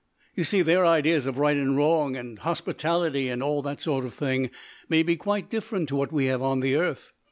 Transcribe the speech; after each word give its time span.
You 0.33 0.45
see, 0.45 0.63
their 0.63 0.83
ideas 0.83 1.27
of 1.27 1.37
right 1.37 1.55
and 1.55 1.77
wrong 1.77 2.15
and 2.15 2.39
hospitality 2.39 3.29
and 3.29 3.43
all 3.43 3.61
that 3.61 3.81
sort 3.81 4.03
of 4.03 4.15
thing 4.15 4.49
may 4.89 5.03
be 5.03 5.15
quite 5.15 5.47
different 5.51 5.89
to 5.89 5.95
what 5.95 6.11
we 6.11 6.25
have 6.25 6.41
on 6.41 6.61
the 6.61 6.75
earth. 6.75 7.11